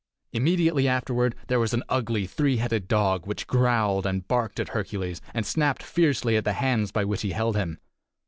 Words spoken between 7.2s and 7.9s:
he held him!